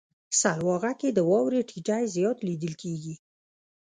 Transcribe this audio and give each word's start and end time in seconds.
سلواغه 0.41 0.91
کې 0.99 1.09
د 1.13 1.19
واورې 1.29 1.61
ټيټی 1.69 2.03
زیات 2.15 2.37
لیدل 2.47 2.73
کیږي. 2.81 3.15